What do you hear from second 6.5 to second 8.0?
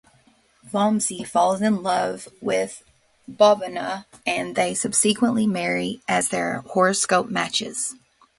horoscope matches.